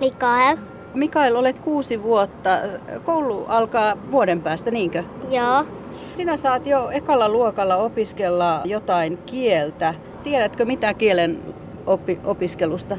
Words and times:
Mikael. 0.00 0.56
Mikael, 0.94 1.36
olet 1.36 1.58
kuusi 1.58 2.02
vuotta. 2.02 2.50
Koulu 3.04 3.44
alkaa 3.48 3.96
vuoden 4.12 4.42
päästä, 4.42 4.70
niinkö? 4.70 5.04
Joo. 5.30 5.64
Sinä 6.14 6.36
saat 6.36 6.66
jo 6.66 6.90
ekalla 6.90 7.28
luokalla 7.28 7.76
opiskella 7.76 8.60
jotain 8.64 9.18
kieltä. 9.26 9.94
Tiedätkö 10.22 10.64
mitä 10.64 10.94
kielen 10.94 11.38
oppi- 11.86 12.20
opiskelusta? 12.24 12.96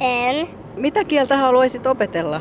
En. 0.00 0.48
Mitä 0.76 1.04
kieltä 1.04 1.36
haluaisit 1.36 1.86
opetella? 1.86 2.40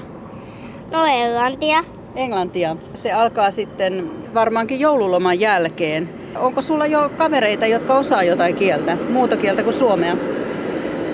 No 0.92 1.06
englantia. 1.06 1.84
Englantia. 2.16 2.76
Se 2.94 3.12
alkaa 3.12 3.52
sitten 3.52 4.12
varmaankin 4.34 4.80
joululoman 4.80 5.40
jälkeen. 5.40 6.10
Onko 6.40 6.62
sulla 6.62 6.86
jo 6.86 7.10
kavereita, 7.18 7.66
jotka 7.66 7.94
osaa 7.94 8.24
jotain 8.24 8.56
kieltä, 8.56 8.98
muuta 9.10 9.38
kieltä 9.38 9.64
kuin 9.64 9.74
suomea? 9.74 10.18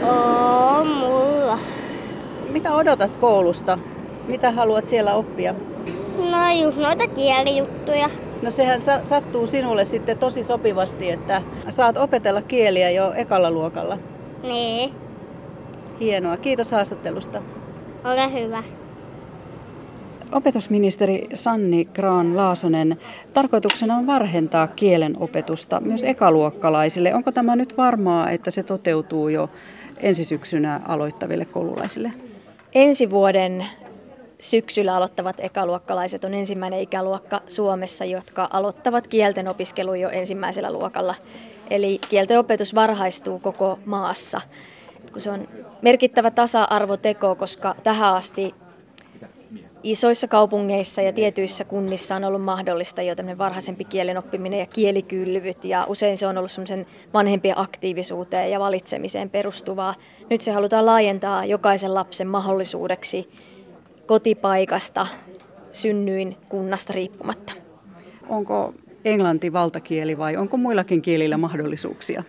Oo, 0.04 0.84
mulla. 0.86 1.27
Mitä 2.50 2.74
odotat 2.76 3.16
koulusta? 3.16 3.80
Mitä 4.28 4.52
haluat 4.52 4.86
siellä 4.86 5.14
oppia? 5.14 5.56
No 6.18 6.52
just 6.64 6.78
noita 6.78 7.08
kielijuttuja. 7.08 8.10
No 8.42 8.52
sehän 8.52 8.82
sa- 8.82 9.06
sattuu 9.06 9.48
sinulle 9.48 9.86
sitten 9.86 10.18
tosi 10.18 10.44
sopivasti, 10.44 11.12
että 11.12 11.42
saat 11.70 11.98
opetella 11.98 12.42
kieliä 12.42 12.90
jo 12.92 13.14
ekalla 13.16 13.52
luokalla. 13.52 13.98
Niin. 14.44 14.94
Hienoa. 16.00 16.38
Kiitos 16.38 16.72
haastattelusta. 16.72 17.42
Ole 18.04 18.34
hyvä. 18.44 18.64
Opetusministeri 20.32 21.28
Sanni 21.34 21.86
Graan 21.86 22.38
Laasonen, 22.38 22.98
tarkoituksena 23.34 23.96
on 23.96 24.08
varhentaa 24.08 24.68
kielen 24.68 25.18
opetusta 25.20 25.80
myös 25.80 26.04
ekaluokkalaisille. 26.04 27.14
Onko 27.14 27.32
tämä 27.32 27.56
nyt 27.56 27.78
varmaa, 27.78 28.30
että 28.30 28.52
se 28.52 28.64
toteutuu 28.64 29.30
jo 29.30 29.50
ensi 29.98 30.26
syksynä 30.26 30.82
aloittaville 30.88 31.46
koululaisille? 31.46 32.12
Ensi 32.78 33.10
vuoden 33.10 33.66
syksyllä 34.40 34.96
aloittavat 34.96 35.36
ekaluokkalaiset 35.40 36.24
on 36.24 36.34
ensimmäinen 36.34 36.80
ikäluokka 36.80 37.42
Suomessa, 37.48 38.06
jotka 38.06 38.50
aloittavat 38.52 39.08
kielten 39.08 39.48
opiskelun 39.48 40.00
jo 40.00 40.10
ensimmäisellä 40.10 40.72
luokalla. 40.72 41.16
Eli 41.70 42.00
kielten 42.10 42.40
opetus 42.40 42.76
varhaistuu 42.76 43.40
koko 43.40 43.80
maassa. 43.86 44.42
Se 45.18 45.32
on 45.32 45.48
merkittävä 45.82 46.32
tasa-arvoteko, 46.32 47.36
koska 47.36 47.76
tähän 47.84 48.14
asti 48.14 48.56
isoissa 49.84 50.28
kaupungeissa 50.28 51.02
ja 51.02 51.14
tietyissä 51.14 51.64
kunnissa 51.64 52.16
on 52.16 52.24
ollut 52.24 52.44
mahdollista 52.44 53.02
jo 53.02 53.16
tämmöinen 53.16 53.38
varhaisempi 53.38 53.84
kielen 53.84 54.18
oppiminen 54.18 54.60
ja 54.60 54.66
kielikylvyt 54.66 55.66
ja 55.66 55.86
usein 55.90 56.18
se 56.18 56.28
on 56.28 56.38
ollut 56.38 56.52
semmoisen 56.52 56.86
vanhempien 57.14 57.60
aktiivisuuteen 57.60 58.52
ja 58.52 58.60
valitsemiseen 58.60 59.30
perustuvaa. 59.30 59.96
Nyt 60.30 60.42
se 60.42 60.52
halutaan 60.52 60.86
laajentaa 60.86 61.46
jokaisen 61.46 61.94
lapsen 61.94 62.28
mahdollisuudeksi 62.28 63.30
kotipaikasta, 64.06 65.08
synnyin 65.74 66.38
kunnasta 66.50 66.94
riippumatta. 66.94 67.54
Onko 68.30 68.74
englanti 69.06 69.54
valtakieli 69.54 70.18
vai 70.18 70.38
onko 70.38 70.58
muillakin 70.58 71.02
kielillä 71.02 71.38
mahdollisuuksia? 71.38 72.24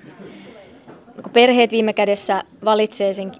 Kun 1.22 1.32
perheet 1.32 1.70
viime 1.70 1.92
kädessä 1.92 2.42
valitsee 2.64 3.12
sen 3.12 3.32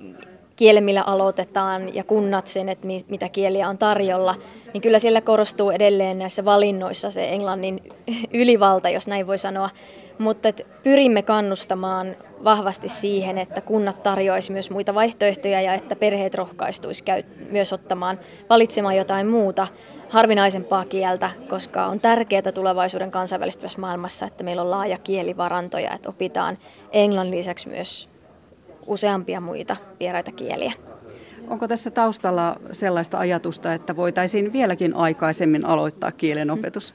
kielen, 0.59 0.85
millä 0.85 1.03
aloitetaan 1.03 1.95
ja 1.95 2.05
kunnat 2.05 2.47
sen, 2.47 2.69
että 2.69 2.87
mitä 3.09 3.29
kieliä 3.29 3.69
on 3.69 3.79
tarjolla, 3.79 4.35
niin 4.73 4.81
kyllä 4.81 4.99
siellä 4.99 5.21
korostuu 5.21 5.71
edelleen 5.71 6.19
näissä 6.19 6.45
valinnoissa 6.45 7.11
se 7.11 7.29
englannin 7.29 7.81
ylivalta, 8.35 8.89
jos 8.89 9.09
näin 9.09 9.27
voi 9.27 9.39
sanoa. 9.39 9.71
Mutta 10.19 10.49
pyrimme 10.83 11.23
kannustamaan 11.23 12.17
vahvasti 12.45 12.89
siihen, 12.89 13.39
että 13.39 13.61
kunnat 13.61 14.03
tarjoaisi 14.03 14.53
myös 14.53 14.71
muita 14.71 14.95
vaihtoehtoja 14.95 15.61
ja 15.61 15.75
että 15.75 15.97
perheet 15.97 16.35
rohkaistuisi 16.35 17.05
käy, 17.05 17.23
myös 17.51 17.73
ottamaan, 17.73 18.19
valitsemaan 18.51 18.97
jotain 18.97 19.27
muuta 19.27 19.67
harvinaisempaa 20.09 20.85
kieltä, 20.85 21.31
koska 21.49 21.87
on 21.87 22.01
tärkeää 22.01 22.53
tulevaisuuden 22.55 23.11
kansainvälistyvässä 23.11 23.81
maailmassa, 23.81 24.27
että 24.27 24.45
meillä 24.45 24.63
on 24.63 24.71
laaja 24.71 24.99
kielivaranto 24.99 25.79
ja 25.79 25.95
että 25.95 26.09
opitaan 26.09 26.59
englannin 26.93 27.39
lisäksi 27.39 27.69
myös 27.69 28.09
useampia 28.89 29.41
muita 29.41 29.77
vieraita 30.01 30.33
kieliä. 30.33 30.73
Onko 31.49 31.69
tässä 31.69 31.91
taustalla 31.91 32.57
sellaista 32.73 33.19
ajatusta, 33.19 33.75
että 33.75 33.97
voitaisiin 33.97 34.53
vieläkin 34.53 34.95
aikaisemmin 34.95 35.65
aloittaa 35.65 36.13
kielen 36.13 36.51
opetus? 36.51 36.95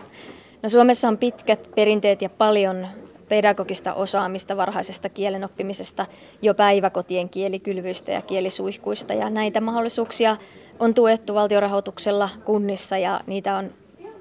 No 0.64 0.70
Suomessa 0.70 1.08
on 1.08 1.18
pitkät 1.18 1.70
perinteet 1.76 2.22
ja 2.22 2.30
paljon 2.30 2.88
pedagogista 3.30 3.94
osaamista 3.94 4.58
varhaisesta 4.58 5.10
kielen 5.10 5.44
oppimisesta 5.44 6.06
jo 6.42 6.54
päiväkotien 6.54 7.30
kielikylvyistä 7.30 8.12
ja 8.12 8.22
kielisuihkuista. 8.22 9.14
Ja 9.14 9.30
näitä 9.30 9.62
mahdollisuuksia 9.62 10.38
on 10.80 10.94
tuettu 10.94 11.34
valtiorahoituksella 11.34 12.30
kunnissa 12.46 12.98
ja 12.98 13.22
niitä 13.28 13.56
on 13.58 13.70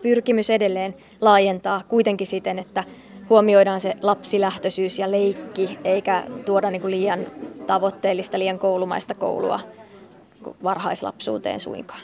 pyrkimys 0.02 0.50
edelleen 0.50 0.94
laajentaa 1.20 1.82
kuitenkin 1.88 2.26
siten, 2.26 2.58
että 2.58 2.84
huomioidaan 3.30 3.80
se 3.80 3.96
lapsilähtöisyys 4.02 4.98
ja 4.98 5.10
leikki, 5.10 5.78
eikä 5.84 6.24
tuoda 6.44 6.70
niin 6.70 6.80
kuin 6.80 6.90
liian 6.90 7.26
tavoitteellista, 7.66 8.38
liian 8.38 8.58
koulumaista 8.58 9.14
koulua 9.14 9.60
varhaislapsuuteen 10.62 11.60
suinkaan. 11.60 12.00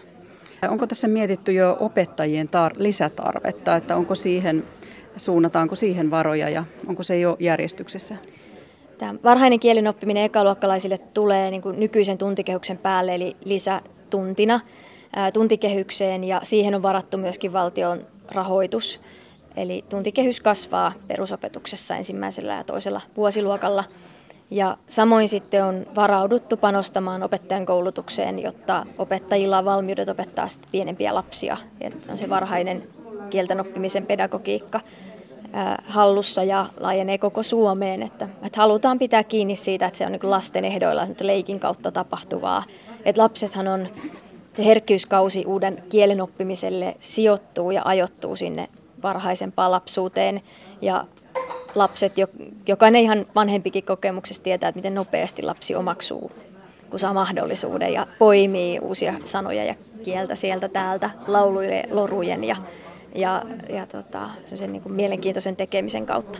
Onko 0.68 0.86
tässä 0.86 1.08
mietitty 1.08 1.52
jo 1.52 1.76
opettajien 1.80 2.48
tar- 2.48 2.74
lisätarvetta, 2.78 3.76
että 3.76 3.96
onko 3.96 4.14
siihen, 4.14 4.64
suunnataanko 5.16 5.74
siihen 5.74 6.10
varoja 6.10 6.48
ja 6.48 6.64
onko 6.86 7.02
se 7.02 7.18
jo 7.18 7.36
järjestyksessä? 7.40 8.16
Tämä 8.98 9.14
varhainen 9.24 9.60
kielen 9.60 9.86
oppiminen 9.86 10.24
ekaluokkalaisille 10.24 10.98
tulee 10.98 11.50
niin 11.50 11.62
kuin 11.62 11.80
nykyisen 11.80 12.18
tuntikehyksen 12.18 12.78
päälle, 12.78 13.14
eli 13.14 13.36
lisätuntina 13.44 14.60
tuntikehykseen 15.32 16.24
ja 16.24 16.40
siihen 16.42 16.74
on 16.74 16.82
varattu 16.82 17.18
myöskin 17.18 17.52
valtion 17.52 18.06
rahoitus. 18.30 19.00
Eli 19.56 19.84
tuntikehys 19.88 20.40
kasvaa 20.40 20.92
perusopetuksessa 21.08 21.96
ensimmäisellä 21.96 22.54
ja 22.54 22.64
toisella 22.64 23.00
vuosiluokalla. 23.16 23.84
Ja 24.50 24.76
samoin 24.86 25.28
sitten 25.28 25.64
on 25.64 25.86
varauduttu 25.96 26.56
panostamaan 26.56 27.22
opettajan 27.22 27.66
koulutukseen, 27.66 28.38
jotta 28.38 28.86
opettajilla 28.98 29.58
on 29.58 29.64
valmiudet 29.64 30.08
opettaa 30.08 30.46
pienempiä 30.72 31.14
lapsia. 31.14 31.56
Ja 31.80 31.90
on 32.10 32.18
se 32.18 32.28
varhainen 32.28 32.88
kielten 33.30 33.60
oppimisen 33.60 34.06
pedagogiikka 34.06 34.80
hallussa 35.86 36.42
ja 36.42 36.66
laajenee 36.80 37.18
koko 37.18 37.42
Suomeen. 37.42 38.02
Että, 38.02 38.28
että 38.42 38.60
halutaan 38.60 38.98
pitää 38.98 39.24
kiinni 39.24 39.56
siitä, 39.56 39.86
että 39.86 39.98
se 39.98 40.06
on 40.06 40.12
niin 40.12 40.30
lasten 40.30 40.64
ehdoilla 40.64 41.06
leikin 41.20 41.60
kautta 41.60 41.92
tapahtuvaa. 41.92 42.62
Että 43.04 43.22
lapsethan 43.22 43.68
on, 43.68 43.88
se 44.54 44.64
herkkyyskausi 44.64 45.46
uuden 45.46 45.82
kielen 45.88 46.20
oppimiselle 46.20 46.96
sijoittuu 47.00 47.70
ja 47.70 47.82
ajoittuu 47.84 48.36
sinne 48.36 48.68
varhaisempaan 49.02 49.70
lapsuuteen. 49.70 50.40
Ja 50.82 51.04
lapset, 51.74 52.12
jokainen 52.66 53.02
ihan 53.02 53.26
vanhempikin 53.34 53.84
kokemuksessa 53.84 54.42
tietää, 54.42 54.68
että 54.68 54.78
miten 54.78 54.94
nopeasti 54.94 55.42
lapsi 55.42 55.74
omaksuu, 55.74 56.32
kun 56.90 56.98
saa 56.98 57.14
mahdollisuuden 57.14 57.92
ja 57.92 58.06
poimii 58.18 58.78
uusia 58.78 59.14
sanoja 59.24 59.64
ja 59.64 59.74
kieltä 60.04 60.34
sieltä 60.34 60.68
täältä 60.68 61.10
laulujen, 61.26 61.84
lorujen 61.90 62.44
ja, 62.44 62.56
ja, 63.14 63.42
ja 63.68 63.86
tota, 63.86 64.30
niin 64.66 64.82
kuin 64.82 64.92
mielenkiintoisen 64.92 65.56
tekemisen 65.56 66.06
kautta. 66.06 66.38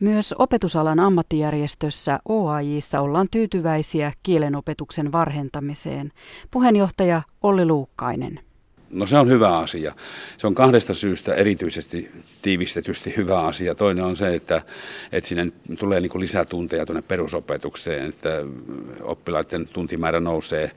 Myös 0.00 0.34
opetusalan 0.38 1.00
ammattijärjestössä 1.00 2.18
OAJissa 2.28 3.00
ollaan 3.00 3.26
tyytyväisiä 3.30 4.12
kielenopetuksen 4.22 5.12
varhentamiseen. 5.12 6.12
Puheenjohtaja 6.50 7.22
Olli 7.42 7.66
Luukkainen. 7.66 8.49
No 8.90 9.06
se 9.06 9.18
on 9.18 9.28
hyvä 9.28 9.58
asia. 9.58 9.94
Se 10.36 10.46
on 10.46 10.54
kahdesta 10.54 10.94
syystä 10.94 11.34
erityisesti 11.34 12.10
tiivistetysti 12.42 13.14
hyvä 13.16 13.40
asia. 13.40 13.74
Toinen 13.74 14.04
on 14.04 14.16
se, 14.16 14.34
että, 14.34 14.62
että 15.12 15.28
sinne 15.28 15.52
tulee 15.78 16.00
niin 16.00 16.20
lisää 16.20 16.44
tunteja 16.44 16.86
tuonne 16.86 17.02
perusopetukseen, 17.02 18.08
että 18.08 18.28
oppilaiden 19.02 19.68
tuntimäärä 19.68 20.20
nousee 20.20 20.70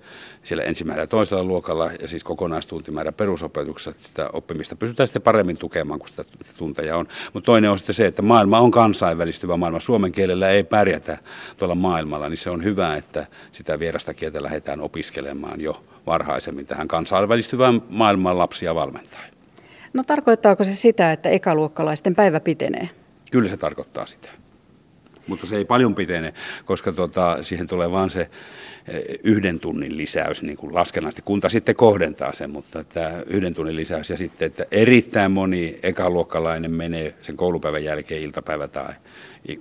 siellä 0.44 0.64
ensimmäisellä 0.64 1.04
ja 1.04 1.08
toisella 1.08 1.44
luokalla 1.44 1.92
ja 2.02 2.08
siis 2.08 2.24
kokonaistuntimäärä 2.24 3.12
perusopetuksessa, 3.12 3.92
että 3.92 4.04
sitä 4.04 4.30
oppimista 4.34 4.76
pystytään 4.76 5.08
sitten 5.08 5.22
paremmin 5.22 5.58
tukemaan, 5.58 6.00
kun 6.00 6.10
sitä 6.10 6.26
tunteja 6.58 6.98
on. 6.98 7.08
Mutta 7.34 7.46
toinen 7.46 7.72
on 7.72 7.78
sitten 7.78 7.96
se, 7.96 8.06
että 8.06 8.22
maailma 8.22 8.60
on 8.60 8.72
kansainvälistyvä 8.72 9.58
maailma. 9.58 9.80
Suomen 9.80 10.12
kielellä 10.12 10.50
ei 10.50 10.64
pärjätä 10.64 11.18
tuolla 11.58 11.76
maailmalla, 11.76 12.30
niin 12.30 12.38
se 12.38 12.50
on 12.50 12.64
hyvä, 12.64 12.96
että 12.96 13.28
sitä 13.52 13.80
vierasta 13.80 14.14
kieltä 14.14 14.44
lähdetään 14.44 14.82
opiskelemaan 14.82 15.62
jo 15.62 15.84
varhaisemmin 16.06 16.68
tähän 16.68 16.88
kansainvälistyvään 16.88 17.82
maailmaan 17.90 18.03
lapsia 18.34 18.76
valmentaa. 18.76 19.20
No 19.94 20.04
tarkoittaako 20.04 20.64
se 20.64 20.74
sitä, 20.74 21.12
että 21.12 21.30
ekaluokkalaisten 21.30 22.16
päivä 22.16 22.40
pitenee? 22.40 22.90
Kyllä 23.32 23.50
se 23.50 23.58
tarkoittaa 23.58 24.06
sitä. 24.06 24.30
Mutta 25.28 25.46
se 25.46 25.56
ei 25.56 25.66
paljon 25.66 25.96
pitene, 25.96 26.34
koska 26.66 26.92
tota, 26.92 27.38
siihen 27.42 27.68
tulee 27.68 27.92
vain 27.92 28.10
se 28.10 28.22
eh, 28.88 29.04
yhden 29.24 29.60
tunnin 29.60 29.98
lisäys, 29.98 30.44
niin 30.44 30.58
kuin 30.58 30.76
laskennallisesti. 30.76 31.22
Kunta 31.26 31.50
sitten 31.50 31.76
kohdentaa 31.76 32.34
sen, 32.34 32.50
mutta 32.50 32.84
tämä 32.84 33.12
yhden 33.28 33.54
tunnin 33.54 33.76
lisäys 33.76 34.10
ja 34.10 34.18
sitten, 34.18 34.46
että 34.46 34.66
erittäin 34.72 35.32
moni 35.32 35.80
ekaluokkalainen 35.84 36.72
menee 36.72 37.16
sen 37.22 37.38
koulupäivän 37.38 37.84
jälkeen 37.84 38.22
iltapäivä 38.22 38.68
tai 38.68 38.94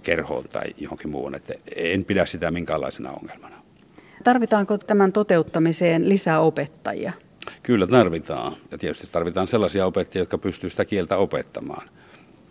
kerhoon 0.02 0.44
tai 0.52 0.64
johonkin 0.78 1.10
muuhun. 1.10 1.34
Että 1.34 1.54
en 1.76 2.04
pidä 2.04 2.26
sitä 2.26 2.50
minkäänlaisena 2.50 3.10
ongelmana. 3.10 3.62
Tarvitaanko 4.24 4.78
tämän 4.78 5.12
toteuttamiseen 5.12 6.08
lisää 6.08 6.40
opettajia? 6.40 7.12
Kyllä 7.62 7.86
tarvitaan. 7.86 8.56
Ja 8.70 8.78
tietysti 8.78 9.08
tarvitaan 9.12 9.46
sellaisia 9.46 9.86
opettajia, 9.86 10.22
jotka 10.22 10.38
pystyvät 10.38 10.72
sitä 10.72 10.84
kieltä 10.84 11.16
opettamaan. 11.16 11.88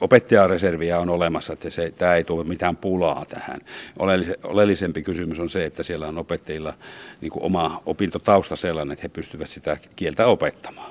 Opettajareserviä 0.02 1.00
on 1.00 1.10
olemassa, 1.10 1.54
että 1.54 1.70
se, 1.70 1.94
tämä 1.98 2.16
ei 2.16 2.24
tule 2.24 2.44
mitään 2.44 2.78
pulaa 2.78 3.26
tähän. 3.26 3.62
Oleellisempi 4.44 5.04
kysymys 5.04 5.40
on 5.40 5.50
se, 5.50 5.66
että 5.66 5.84
siellä 5.84 6.08
on 6.08 6.18
opettajilla 6.18 6.74
niin 7.22 7.32
kuin 7.32 7.44
oma 7.44 7.82
opintotausta 7.86 8.56
sellainen, 8.56 8.94
että 8.94 9.04
he 9.04 9.10
pystyvät 9.10 9.50
sitä 9.50 9.78
kieltä 9.96 10.28
opettamaan. 10.28 10.90